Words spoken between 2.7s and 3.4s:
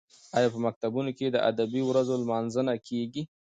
کیږي؟